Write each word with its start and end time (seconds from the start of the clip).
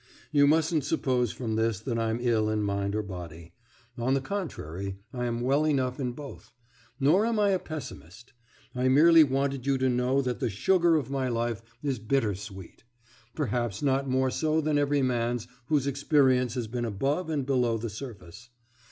You 0.31 0.47
mustn't 0.47 0.83
suppose 0.83 1.31
from 1.31 1.53
this 1.57 1.79
that 1.81 1.99
I'm 1.99 2.17
ill 2.21 2.49
in 2.49 2.63
mind 2.63 2.95
or 2.95 3.03
body: 3.03 3.53
on 3.99 4.15
the 4.15 4.19
contrary, 4.19 4.95
I 5.13 5.25
am 5.27 5.41
well 5.41 5.63
enough 5.63 5.99
in 5.99 6.13
both; 6.13 6.51
nor 6.99 7.23
am 7.23 7.37
I 7.39 7.49
a 7.51 7.59
pessimist. 7.59 8.33
I 8.73 8.87
merely 8.87 9.23
wanted 9.23 9.67
you 9.67 9.77
to 9.77 9.89
know 9.89 10.19
that 10.23 10.39
the 10.39 10.49
sugar 10.49 10.95
of 10.95 11.11
my 11.11 11.29
life 11.29 11.61
is 11.83 11.99
bitter 11.99 12.33
sweet; 12.33 12.83
perhaps 13.35 13.83
not 13.83 14.09
more 14.09 14.31
so 14.31 14.59
than 14.59 14.79
every 14.79 15.03
man's 15.03 15.47
whose 15.67 15.85
experience 15.85 16.55
has 16.55 16.65
been 16.65 16.85
above 16.85 17.29
and 17.29 17.45
below 17.45 17.77
the 17.77 17.91
surface.... 17.91 18.49